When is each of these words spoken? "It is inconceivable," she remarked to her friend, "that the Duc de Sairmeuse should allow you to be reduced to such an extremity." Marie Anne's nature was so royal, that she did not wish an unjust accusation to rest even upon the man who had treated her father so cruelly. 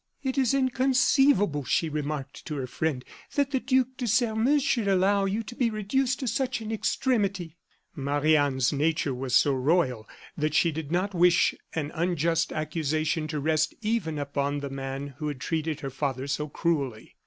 "It 0.23 0.35
is 0.35 0.55
inconceivable," 0.55 1.63
she 1.63 1.87
remarked 1.87 2.43
to 2.47 2.55
her 2.55 2.65
friend, 2.65 3.05
"that 3.35 3.51
the 3.51 3.59
Duc 3.59 3.87
de 3.97 4.07
Sairmeuse 4.07 4.63
should 4.63 4.87
allow 4.87 5.25
you 5.25 5.43
to 5.43 5.53
be 5.53 5.69
reduced 5.69 6.21
to 6.21 6.27
such 6.27 6.59
an 6.59 6.71
extremity." 6.71 7.55
Marie 7.95 8.35
Anne's 8.35 8.73
nature 8.73 9.13
was 9.13 9.35
so 9.35 9.53
royal, 9.53 10.09
that 10.35 10.55
she 10.55 10.71
did 10.71 10.91
not 10.91 11.13
wish 11.13 11.53
an 11.75 11.91
unjust 11.93 12.51
accusation 12.51 13.27
to 13.27 13.39
rest 13.39 13.75
even 13.81 14.17
upon 14.17 14.61
the 14.61 14.71
man 14.71 15.09
who 15.19 15.27
had 15.27 15.39
treated 15.39 15.81
her 15.81 15.91
father 15.91 16.25
so 16.25 16.49
cruelly. 16.49 17.15